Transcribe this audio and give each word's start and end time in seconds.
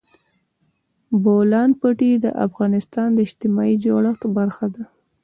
د 1.09 1.11
بولان 1.23 1.69
پټي 1.79 2.11
د 2.19 2.25
افغانستان 2.47 3.07
د 3.13 3.19
اجتماعي 3.27 3.75
جوړښت 3.85 4.21
برخه 4.37 4.65
ده. 4.75 4.83